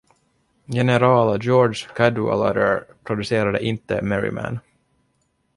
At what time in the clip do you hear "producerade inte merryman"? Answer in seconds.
3.05-4.59